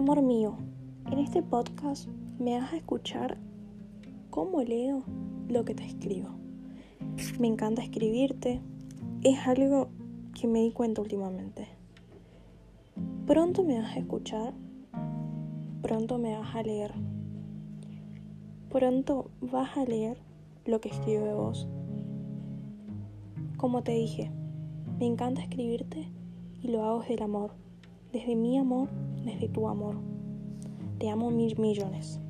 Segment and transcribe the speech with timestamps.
[0.00, 0.56] Amor mío,
[1.12, 3.36] en este podcast me vas a escuchar
[4.30, 5.04] cómo leo
[5.46, 6.30] lo que te escribo.
[7.38, 8.62] Me encanta escribirte,
[9.22, 9.88] es algo
[10.32, 11.68] que me di cuenta últimamente.
[13.26, 14.54] Pronto me vas a escuchar,
[15.82, 16.94] pronto me vas a leer,
[18.70, 20.16] pronto vas a leer
[20.64, 21.68] lo que escribo de vos.
[23.58, 24.30] Como te dije,
[24.98, 26.10] me encanta escribirte
[26.62, 27.52] y lo hago desde el amor,
[28.14, 28.88] desde mi amor,
[29.24, 29.96] desde tu amor.
[30.98, 32.20] Te amo mil millones.